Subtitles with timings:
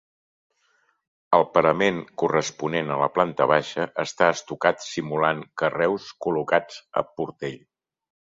[1.37, 7.63] El parament corresponent a la planta baixa està estucat simulant carreus col·locats a portell.